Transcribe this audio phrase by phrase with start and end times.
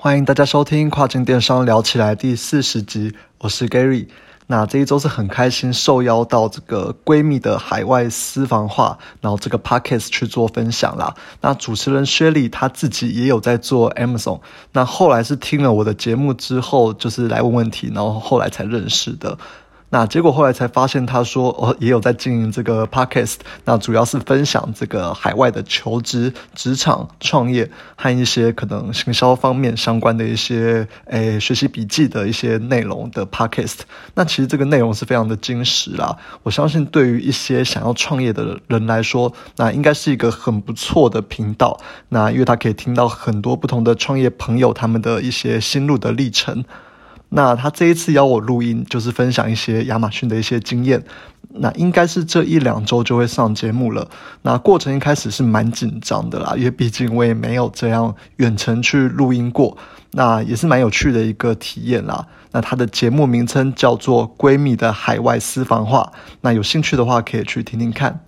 [0.00, 4.06] 欢迎大家收听跨境电商聊起来第四十集，我是 Gary。
[4.46, 11.16] 那这一周是很开心受邀到这个闺蜜的海外私房话，然后这个 podcast 去做分享啦。
[11.40, 14.40] 那主持人薛丽她自己也有在做 Amazon，
[14.70, 19.36] 那后来是听了我的节目之后，就是来问问题，然后后来才认识的。
[19.90, 33.78] 那结果后来才发现，他说哦，也有在经营这个 podcast，那主要是分享这个海外的求职、职场、创业和一些可能行销方面相关的一些诶学习笔记的一些内容的 podcast。
[34.14, 41.80] 那其实这个内容是非常的精实啦，我相信对于一些想要创业的人来说，那应该是一个很不错的频道。
[42.10, 46.64] 那因为他可以听到很多不同的创业朋友他们的一些心路的历程。
[47.30, 51.02] 那他这一次邀我录音，就是分享一些亚马逊的一些经验。
[51.50, 54.08] 那应该是这一两周就会上节目了。
[54.42, 59.76] 那过程一开始是蛮紧张的啦，因为毕竟我也没有这样远程去录音过。
[60.12, 62.26] 那也是蛮有趣的一个体验啦。
[62.52, 66.10] 那他的节目名称叫做《闺蜜的海外私房话》。
[66.40, 68.20] 那有兴趣的话可以去听听看。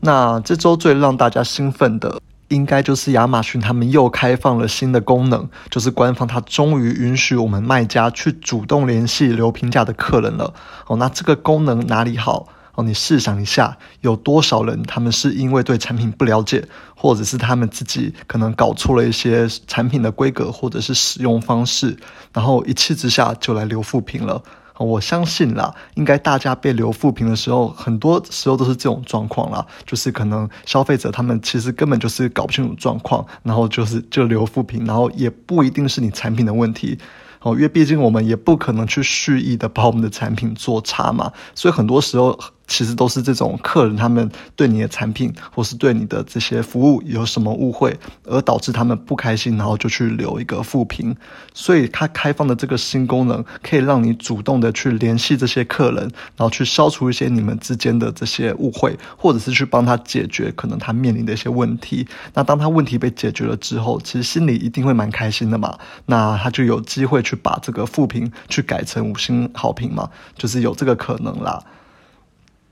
[0.00, 2.20] 那这周最让大家兴奋的。
[2.52, 10.52] 应该就是亚马逊，他们又开放了新的功能，就是官方它终于允许我们卖家去主动联系留评价的客人了。
[10.86, 12.48] 哦，那这个功能哪里好？
[12.74, 21.96] 哦，你试想一下，有多少人他们是因为对产品不了解，或者是他们自己可能搞错了一些产品的规格或者是使用方式，
[22.32, 24.42] 然后一气之下就来留负评了。
[24.78, 36.98] 我相信啦，应该大家被留负评的时候，很多时候都是这种状况啦，就是可能消费者他们其实根本就是搞不清楚状况，然后就是就留负评，然后也不一定是你产品的问题。
[37.40, 42.38] 哦，因为毕竟我们也不可能去蓄意的把我们的产品做差嘛，所以很多时候
[42.72, 51.14] 其实都是这种客人他们对你的产品或是对你的这些服务有什么误会，而导致他们不开心，然后就去留一个负评。
[51.52, 62.08] 所以它开放的这个新功能，可以让你主动的去联系这些客人，然后去消除一些你们之间的这些误会，或者是去帮他解决可能他面临的一些问题。
[62.32, 65.78] 那当他问题被解决了之后，其实心里一定会蛮开心的嘛。
[66.06, 67.36] 那他就有机会去。
[67.42, 71.60] 把这个负评去改成五星好评嘛，就是有这个可能啦。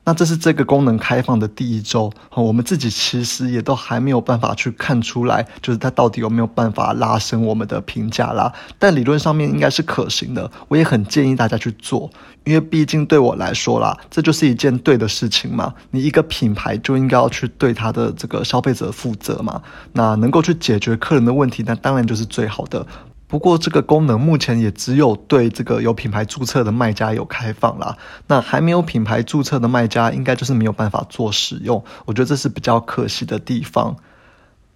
[0.02, 8.52] 那这是这个功能开放的第一周，我们自己其实也都还没有办法去看出来，就是它到底有没有办法拉升我们的评价啦。
[8.78, 12.10] 但理论上面应该是可行的，我也很建议大家去做，
[12.44, 15.72] 因为毕竟对我来说啦，这就是一件对的事情嘛。
[15.90, 19.60] 你一个品牌就应该要去对它的这个消费者负责嘛，
[19.92, 22.84] 那能够去解决客人的问题，那当然就是最好的。
[23.30, 27.96] 不过这个功能目前也只有对这个有品牌注册的卖家有开放啦。
[28.26, 31.82] 那还没有品牌注册的卖家，应该就是没有办法做使用。
[32.06, 33.96] 我觉得这是比较可惜的地方。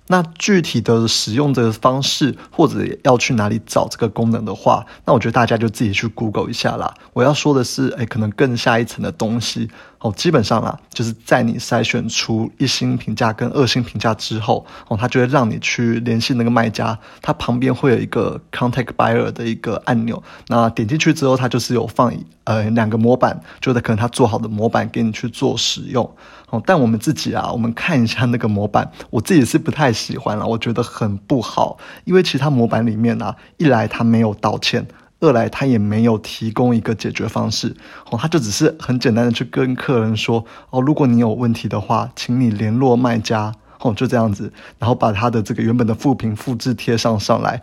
[0.07, 6.93] 那具体的使用的方式，或者要去哪里找这个功能的话，那我觉得大家就自己去 Google 一下啦。
[7.15, 9.71] 我要说的是，哎，可能更下一层的东西。
[10.05, 22.13] 哦，基本上啦，就是在你筛选出一星评价跟二星评价之后，哦，他就会让你去联系那个卖家，他旁边会有一个 contact buyer 的一个按钮，那点进去之后，他就是有放
[22.45, 26.05] 呃两个模板，就是可能他做好的模板给你去做使用。
[26.51, 34.87] 哦，但我们自己啊，我们看一下那个模板，我自己是不太喜欢了，我觉得很不好，因为其他模板里面啊，一来他没有道歉。
[35.25, 37.75] 二来，他也没有提供一个解决方式，
[38.11, 47.61] 哦，他就只是很简单的去跟客人说，哦，如果你有问题的话，请你联络卖家，哦，就这样子，然后把他的这个原本的副评复制贴上上来。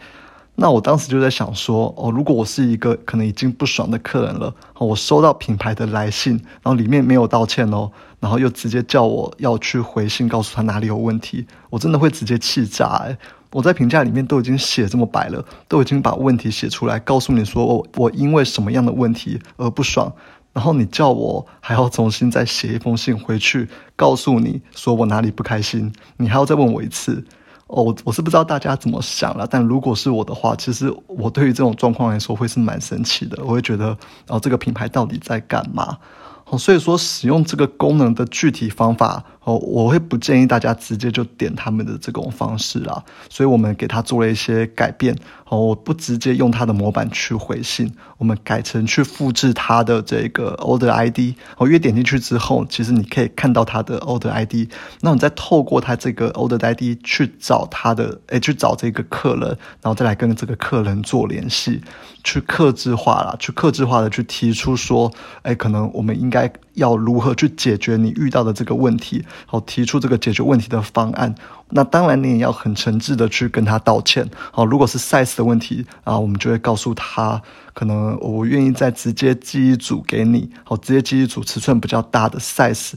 [0.56, 7.90] 那我当时就在想说，哦，如果我是一个可能已经不爽的客人了，我收到品牌的来信，然后里面没有道歉哦，
[8.20, 13.06] 然后又直接叫我要去回信告诉他哪里有问题，我真的会直接气炸
[13.52, 20.12] 我在评价里面都已经写这么白了，都已经把问题写出来，告诉你说我我因为什么样的问题而不爽，
[20.54, 23.68] 然后你叫我还要重新再写一封信回去，
[23.98, 27.26] 告诉你说我哪里不开心，你还要再问我一次，
[27.68, 33.98] 哦，我我是不知道大家怎么想了，但如果是我的话，其实我对于这种状况来说会是蛮生气的，我会觉得
[34.28, 35.98] 哦这个品牌到底在干嘛？
[36.46, 39.24] 哦，所以说使用这个功能的具体方法。
[39.44, 45.16] 哦，我会不建议大家直接就点他们的这种方式啦，所以我们给他做了一些改变。
[45.50, 51.36] 哦，我不直接用他的模板去回信，我们改成去复制他的这个 order ID。
[51.58, 54.70] 哦，因为点进去之后，其实你可以看到他的 order ID，
[55.02, 59.50] 那你再透过他这个 order ID 去找他的，诶，去找这个客人，
[59.82, 61.82] 然后再来跟这个客人做联系，
[62.24, 65.12] 去克制化啦，去克制化的去提出说，
[65.42, 69.26] 诶，可能我们应该要如何去解决你遇到的这个问题。
[69.46, 71.36] 好，提出这个解决问题的方案。
[71.74, 74.30] 那当然，你也要很诚挚的去跟他道歉。
[74.52, 77.42] 好，如果是 size 的问题啊，我们就会告诉他，
[77.74, 82.94] 可能我愿意再直接寄一组给你，好，直接寄一组尺寸比较大的 size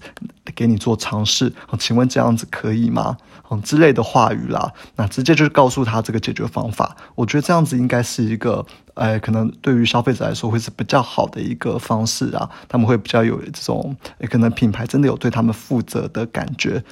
[0.55, 1.53] 给你做尝试。
[1.67, 3.17] 好，请问这样子可以吗？
[3.47, 6.97] 好之类的话语啦，那直接就是告诉他这个解决方法。
[7.15, 13.95] 我觉得这样子应该是一个，哎，可能对于消费者来说会是比较好的一个方式啊，他们会比较有这种，
[14.31, 16.83] 可能品牌真的有对他们负责的感觉。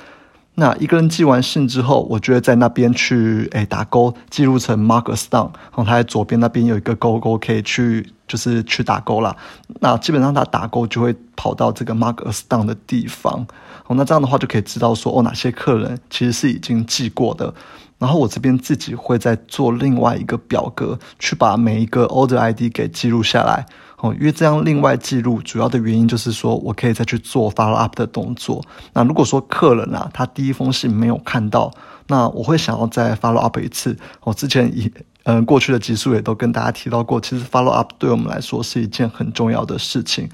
[0.55, 9.35] 那一个人寄完信之后，我就会在那边去诶打勾，记录成 Mark Stone，然后他在左边那边有一个勾勾可以去，就是去打勾啦。
[9.81, 13.47] 那基本上他打勾就会跑到这个 Mark Stone 的地方，
[13.87, 17.55] 哦，那这样的话就可以知道说哦哪些客人其实是已经寄过的。
[18.03, 23.65] 然后我这边自己会再做另外一个表格，去把每一个 order ID 给记录下来。
[23.99, 28.61] 哦，因为这样另外记录主要的原因就是说我可以再去做 follow up 的动作。
[28.93, 31.73] 那如果说客人啊，他第一封信没有看到，
[32.09, 33.97] 那我会想要再 follow up 一次。
[34.25, 40.29] 我之前以嗯过去的集数也都跟大家提到过，其实 follow up 对我们来说是一件很重要的事情。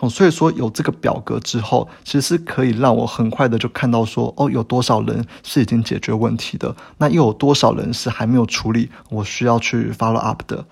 [0.00, 10.64] 哦，所以说有这个表格之后，其实是可以让我很快的就看到说，哦，有多少人是已经解决问题的，那又有多少人是还没有处理，我需要去 follow up 的。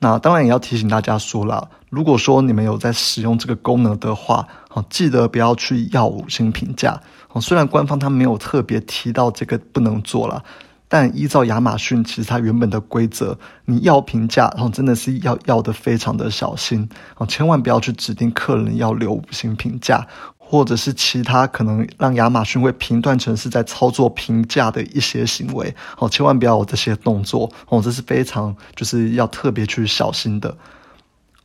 [0.00, 7.00] 那当然也要提醒大家说了，如果说你们有在使用这个功能的话，好，记得不要去要五星评价。
[7.32, 10.44] 哦，虽然官方他没有特别提到这个不能做了，
[10.88, 20.06] 但依照亚马逊其实它原本的规则，你要评价，然后真的是要要的非常的小心，哦，千万不要去指定客人要留五星评价。
[20.46, 30.54] 或者是其他可能让亚马逊会评断成是在操作评价的一些行为，哦，千万不要有这些动作，哦，这是非常就是要特别去小心的。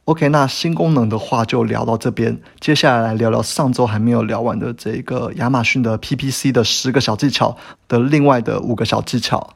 [0.09, 7.55] OK，那新功能的话就聊到这边，接下来来聊聊上周还没有聊完的这个亚马逊的 PPC 的十个小技巧
[7.87, 9.53] 的另外的五个小技巧。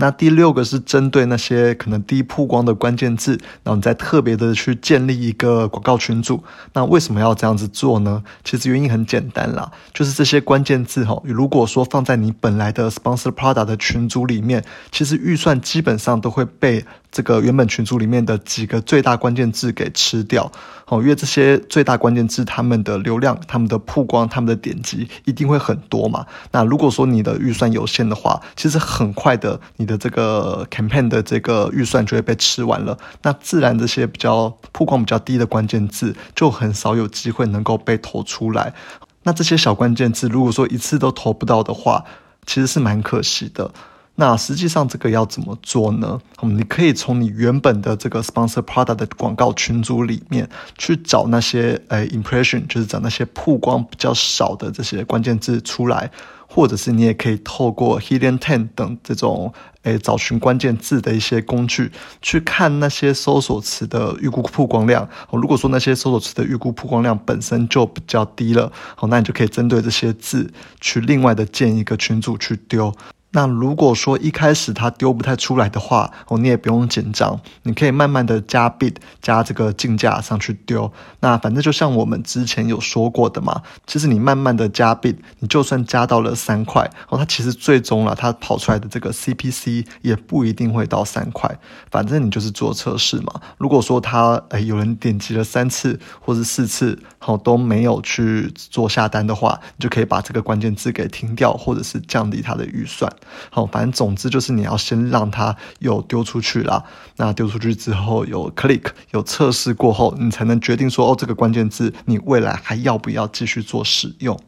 [0.00, 3.32] 那第六个是针对那些可能低曝光的关键字，
[3.64, 6.42] 然后你再特别的去建立一个广告群组。
[6.72, 8.22] 那为什么要这样子做呢？
[8.44, 16.86] 其实原因很简单啦，就是这些关键字哈，如果说放在你本来的 sponsor product 的群组里面，其实预算基本上都会被。
[17.10, 20.50] 这个原本群组里面的几个最大关键字给吃掉，
[20.86, 26.26] 哦，因为这些最大关键字，他们的流量、他们的曝光、他们的点击一定会很多嘛。
[26.52, 32.96] 那如果说你的预算有限的话，其实很快的，你的这个 campaign 的这个预算就会被吃完了。
[33.22, 38.74] 那自然这些比较曝光比较低的关键字，就很少有机会能够被投出来。
[39.22, 42.04] 那这些小关键字，如果说一次都投不到的话，
[42.46, 43.72] 其实是蛮可惜的。
[44.20, 46.20] 那实际上这个要怎么做呢？
[46.42, 56.10] 嗯，你可以从你原本的这个 sponsor product 的广告群组里面去找那些诶 impression，就是找那些曝光比较少的这些关键字出来，
[56.48, 59.54] 或者是你也可以透过 hidden ten 等这种
[59.84, 65.08] 诶找寻关键字的一些工具去看那些搜索词的预估曝光量。
[65.30, 72.92] 哦，如果说那些搜索词的预估曝光量本身就比较低了，好，那你就可以针对这些字去另外的建一个群组去丢。
[73.30, 80.90] 那如果说一开始它丢不太出来的话，哦，你也不用紧张，你可以慢慢的加 bid 加这个竞价上去丢。
[81.20, 91.58] 那反正就像我们之前有说过的嘛，其实你慢慢的加 bid，你就算加到了三块，哦，它其实最终了它跑出来的这个 CPC 也不一定会到三块。
[91.90, 93.40] 反正你就是做测试嘛。
[93.58, 103.12] 如果说它诶有人点击了三次或者四次，好都没有去做下单的话，你就可以把这个关键字给停掉，或者是降低它的预算。
[103.50, 106.84] 好，反正总之就是你要先让它有丢出去啦。
[107.16, 114.38] 那丢出去之后有 click 有测试过后，你才能决定说哦，这个关键字你未来还要不要继续做使用。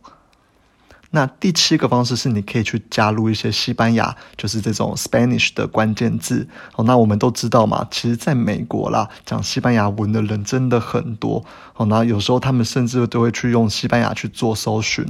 [1.12, 6.46] 那第七个方式是，你可以去加入一些西班牙，就是这种 Spanish 的关键字。
[6.76, 11.44] 哦，那我们都知道嘛，其实在美国啦，讲西班牙文的人真的很多。
[11.74, 15.04] 哦，那有时候他们甚至都会去用西班牙去做搜寻。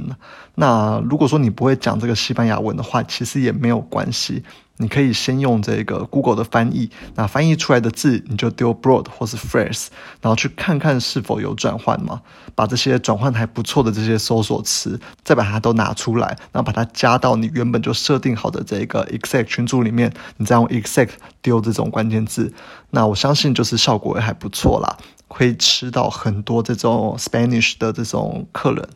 [0.55, 4.43] 那如果说你不会讲这个西班牙文的话，其实也没有关系。
[4.81, 9.87] 你可以先用这个 Google 的翻译，那翻译出来的字你就丢 broad 或是 phrase，
[10.21, 12.21] 然后去看看是否有转换嘛，
[12.55, 21.11] 把这些转换还不错的这些搜索词，再把它都拿出来，然后把它加到你原本就设定好的这个 exact 群组里面，你再用 exact
[21.43, 22.51] 丢这种关键字，
[22.89, 24.97] 那我相信就是效果也还不错啦，
[25.27, 28.89] 会吃到很多这种 Spanish 的这种客人。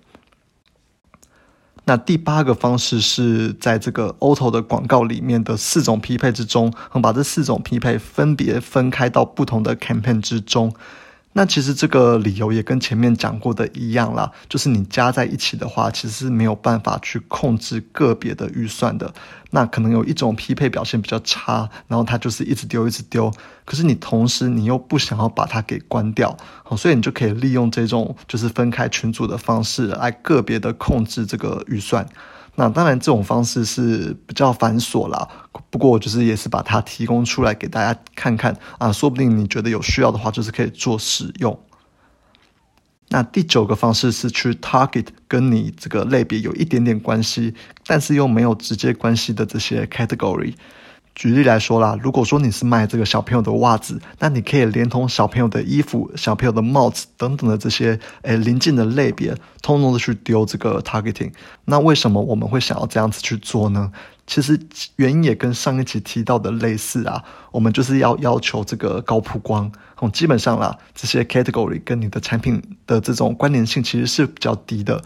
[1.88, 10.74] 那第八个方式是在这个 Auto 的广告里面的四种匹配之中，我们把这四种匹配分别分开到不同的 campaign 之中。
[11.34, 19.14] 那其实这个理由也跟前面讲过的一样啦，就是你加在一起的话，其实是没有办法去控制个别的预算的。
[19.56, 23.32] 那可能有一种匹配表现比较差，然后它就是一直丢一直丢。
[23.64, 32.06] 可是你同时你又不想要把它给关掉，好，所以你就可以利用这种就是分开群组的方式来个别的控制这个预算。
[32.56, 35.26] 那当然，这种方式是比较繁琐啦。
[35.70, 41.58] 不过，就是也是把它提供出来给大家看看啊，说不定你觉得有需要的话，就是可以做使用。
[43.16, 47.54] 那第九个方式是去 target 跟你这个类别有一点点关系，
[47.88, 50.54] 但是又没有直接关系的这些 category。
[51.16, 61.32] 举例来说啦，如果说你是卖这个小朋友的袜子，那你可以连同小朋友的衣服、小朋友的帽子等等的这些诶临近的类别，通通的去丢这个 targeting。
[61.64, 63.92] 那为什么我们会想要这样子去做呢？
[64.28, 64.60] 其实
[64.98, 69.72] 原因也跟上一集提到的类似啊，我们就是要要求这个高曝光。
[70.00, 75.02] 哦，基本上啦，这些 category 跟你的产品的这种关联性其实是比较低的。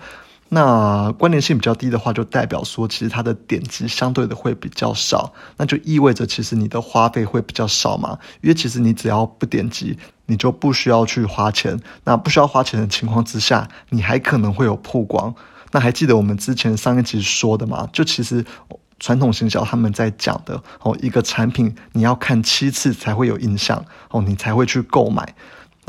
[0.51, 8.17] 那关联性比较低的话，就代表说，其实它的点击相对的会比较少，那就意味着其实你的花费会比较少嘛。
[8.41, 11.79] 因为其实你只要不点击，你就不需要去花钱。
[12.03, 15.35] 那不需要花钱的情况之下，你还可能会有曝光。
[15.71, 17.87] 那还记得我们之前上一集说的吗？
[17.93, 18.43] 就其实
[18.99, 25.35] 传统行销他们在讲的哦，一个产品你要看七次才会有印象哦，你才会去购买。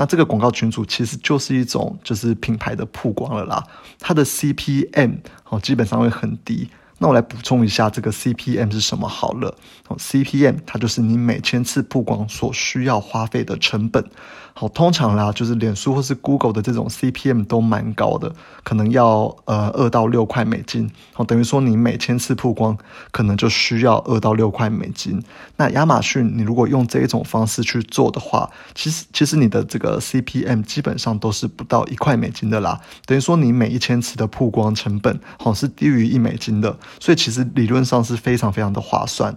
[0.00, 3.62] 那这个广告群组其实就是一种就是品牌的曝光了啦，
[3.98, 5.18] 它的 CPM
[5.50, 6.70] 哦基本上会很低。
[7.02, 9.56] 那我来补充一下这个 CPM 是什么好了。
[9.88, 14.04] 哦，CPM 它就是你每千次曝光所需要花费的成本。
[14.52, 20.90] 好，通常啦，就是脸书或是 Google 的这种 CPM 都蛮高的，可能要呃二到六块美金。
[21.14, 22.76] 好，等于说你每千次曝光，
[23.10, 25.22] 可能就需要二到六块美金。
[25.56, 32.78] 那亚马逊你如果用这一种方式去做的话，其实其实你的这个 CPM 基本上都是不到一块美金的啦。
[33.06, 36.76] 等于说你每一千次的曝光成本，好是低于一美金的。
[36.98, 39.36] 所以其实理论上是非常非常的划算。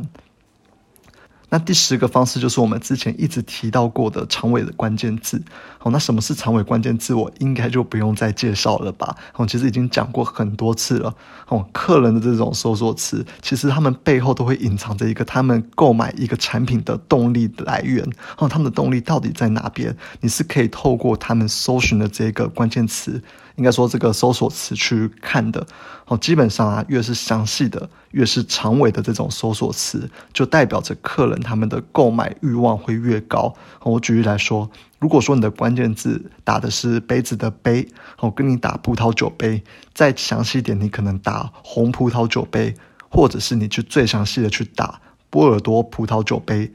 [1.50, 5.40] 那第十个方式就是我们之前一直提到过的长尾的关键字。
[5.78, 7.14] 好，那什么是长尾关键字？
[7.14, 9.16] 我应该就不用再介绍了吧？
[9.36, 11.14] 哦，其实已经讲过很多次了。
[11.50, 18.04] 哦，客人的这种搜索词，其实他们背后都会隐藏着一个他们购买一个产品的动力来源。
[18.40, 19.96] 哦，他们的动力到底在哪边？
[20.22, 23.22] 你是可以透过他们搜寻的这个关键词。
[23.56, 25.66] 应该说，这个搜索词去看的，
[26.08, 33.54] 哦，基本上啊，越是详细的，越是长尾的这种搜索词，就代表着客人他们的购买欲望会越高。
[33.84, 34.70] 我举例来说，
[35.00, 37.88] 如果说你的关键字打的是杯子的杯，
[38.20, 42.74] 我跟你打葡萄酒杯，再详细一点，你可能打红葡萄酒杯，
[43.10, 46.72] 或者是你去最详细的去打波尔多葡萄酒杯。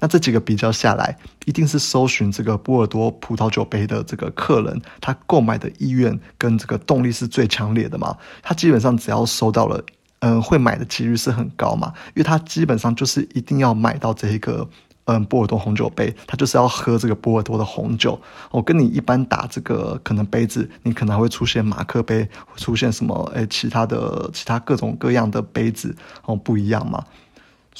[0.00, 8.16] 那这几个比较下来，一定是搜寻这个波尔多葡萄酒杯的这个客人，他购买的意愿跟这个动力是最强烈的嘛？
[8.42, 9.84] 他基本上只要收到了，
[10.20, 11.92] 嗯，会买的几率是很高嘛？
[12.08, 14.68] 因为他基本上就是一定要买到这一个，
[15.06, 18.20] 嗯，波尔多红酒杯，他就是要喝这个波尔多的红酒。
[18.52, 23.32] 我跟你一般打这个可能杯子，你可能会出现马克杯，会出现什么？
[23.34, 27.04] 诶，其他的其他各种各样的杯子，哦，不一样嘛？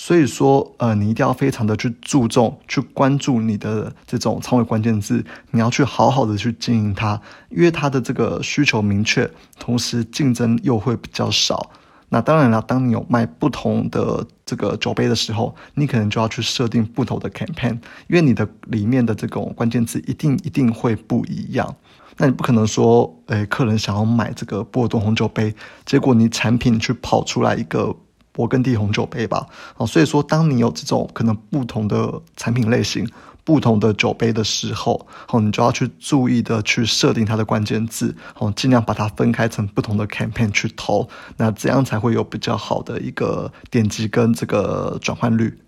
[0.00, 9.28] 所以说，呃，你一定要非常的去注重、去关注你的这种仓位关键字，你要去好好的去经营它，因为它的这个需求明确，
[9.58, 11.72] 同时竞争又会比较少。
[12.10, 17.72] 那当然了，当你有卖不同的这个酒杯的时候，你可能就要去设定不同的 campaign，
[18.06, 21.74] 因为你的里面的这种关键字一定一定会不一样。
[22.18, 25.52] 那你不可能说，诶，客人想要买这个波尔多红酒杯，
[25.84, 27.96] 结果你产品去跑出来一个。
[28.38, 29.44] 勃艮第红酒杯吧，
[29.78, 33.04] 哦，所以说，当你有这种可能不同的产品类型、
[33.42, 45.58] 不同的酒杯的时候，哦，你就要去注意的去设定它的关键字，哦，尽量把它分开成不同的 campaign 去投，那这样才会有比较好的一个点击跟这个转换率。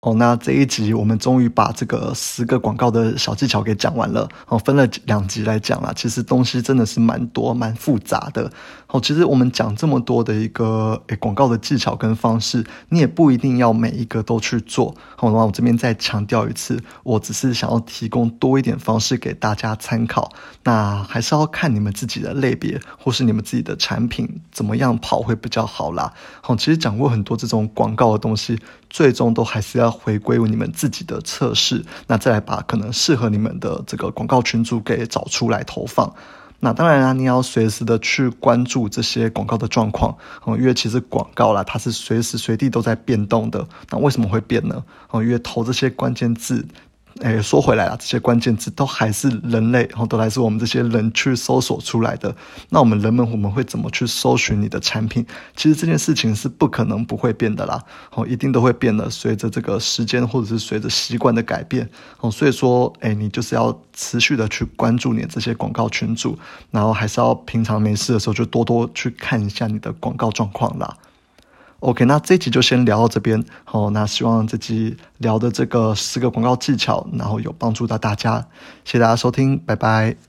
[0.00, 4.28] 哦，那这一集我们终于把这个十个广告的小技巧给讲完了。
[4.46, 8.48] 哦，分了两集来讲啦，其实东西真的是蛮多、蛮复杂的。
[8.90, 14.94] 好，其实我们讲这么多的一个诶广告的技巧跟方式，你也不一定要每一个都去做。
[15.14, 20.32] 好，那我这边再强调一次，我只是想要提供多一点方式给大家参考。
[20.64, 26.10] 那还是要看你们自己的类别或是你们自己的产品怎么样跑会比较好啦。
[26.40, 28.58] 好，其实讲过很多这种广告的东西。
[28.90, 36.10] 最终都还是要回归你们自己的测试，那再来把可能适合你们的这个广告群组给找出来投放。
[36.60, 43.66] 那当然啊，你要随时的去关注这些广告的状况，哦，因为其实广告啦，它是随时随地都在变动的。
[43.90, 44.82] 那为什么会变呢？
[45.10, 46.66] 哦，因为投这些关键字。
[47.20, 52.34] 诶，说回来啊，这些关键字都还是人类，然后都还是我们这些人去搜索出来的。
[52.68, 55.26] 那我们人们我们会怎么去搜寻你的产品？
[55.56, 57.82] 其实这件事情是不可能不会变的啦，
[58.14, 59.10] 哦，一定都会变的。
[59.10, 61.88] 随着这个时间或者是随着习惯的改变，
[62.20, 66.38] 哦，所以说，诶，你就是要持续的去关注你这些广告群组，
[66.70, 70.96] 然后还是要平常没事的时候就多多去看一下你的广告状况啦。
[71.80, 73.44] OK，那这集就先聊到这边。
[73.64, 78.46] 好，那希望这集聊的这个四个广告技巧，然后有帮助到大家。
[78.84, 80.27] 谢谢大家收听，拜拜。